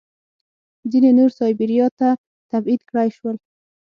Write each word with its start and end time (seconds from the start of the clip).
ځینې 0.91 1.09
نور 1.19 1.31
سایبیریا 1.39 1.87
ته 1.99 2.09
تبعید 2.51 2.81
کړای 2.89 3.09
شول 3.17 3.35